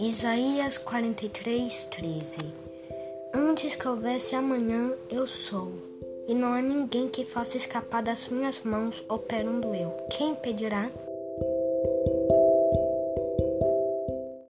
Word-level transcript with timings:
Isaías 0.00 0.78
43, 0.78 1.86
13 1.86 2.38
Antes 3.34 3.74
que 3.74 3.88
houvesse 3.88 4.36
amanhã, 4.36 4.92
eu 5.10 5.26
sou, 5.26 5.72
e 6.28 6.34
não 6.34 6.52
há 6.52 6.62
ninguém 6.62 7.08
que 7.08 7.24
faça 7.24 7.56
escapar 7.56 8.00
das 8.00 8.28
minhas 8.28 8.60
mãos 8.60 9.04
operando 9.08 9.74
eu. 9.74 9.90
Quem 10.08 10.36
pedirá? 10.36 10.88